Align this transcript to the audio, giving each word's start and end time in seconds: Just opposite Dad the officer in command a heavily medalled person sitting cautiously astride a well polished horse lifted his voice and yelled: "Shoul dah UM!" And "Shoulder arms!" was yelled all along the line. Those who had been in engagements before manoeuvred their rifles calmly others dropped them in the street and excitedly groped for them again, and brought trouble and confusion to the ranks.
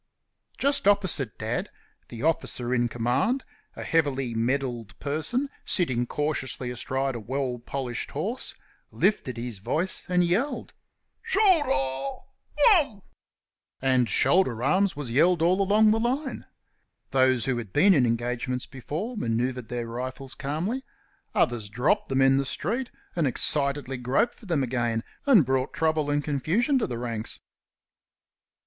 Just 0.57 0.87
opposite 0.87 1.37
Dad 1.37 1.69
the 2.09 2.23
officer 2.23 2.73
in 2.73 2.87
command 2.87 3.45
a 3.75 3.83
heavily 3.83 4.33
medalled 4.33 4.97
person 4.97 5.47
sitting 5.63 6.07
cautiously 6.07 6.71
astride 6.71 7.13
a 7.13 7.19
well 7.19 7.59
polished 7.63 8.09
horse 8.09 8.55
lifted 8.89 9.37
his 9.37 9.59
voice 9.59 10.03
and 10.09 10.23
yelled: 10.23 10.73
"Shoul 11.21 11.61
dah 12.63 12.79
UM!" 12.81 13.03
And 13.79 14.09
"Shoulder 14.09 14.63
arms!" 14.63 14.95
was 14.95 15.11
yelled 15.11 15.43
all 15.43 15.61
along 15.61 15.91
the 15.91 15.99
line. 15.99 16.47
Those 17.11 17.45
who 17.45 17.57
had 17.59 17.71
been 17.71 17.93
in 17.93 18.07
engagements 18.07 18.65
before 18.65 19.15
manoeuvred 19.15 19.67
their 19.67 19.85
rifles 19.85 20.33
calmly 20.33 20.83
others 21.35 21.69
dropped 21.69 22.09
them 22.09 22.23
in 22.23 22.37
the 22.37 22.43
street 22.45 22.89
and 23.15 23.27
excitedly 23.27 23.97
groped 23.97 24.33
for 24.33 24.47
them 24.47 24.63
again, 24.63 25.03
and 25.27 25.45
brought 25.45 25.73
trouble 25.75 26.09
and 26.09 26.23
confusion 26.23 26.79
to 26.79 26.87
the 26.87 26.97
ranks. 26.97 27.39